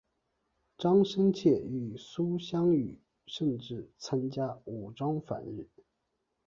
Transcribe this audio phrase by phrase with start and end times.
[0.79, 5.69] 张深切与苏芗雨甚至参加武装反日。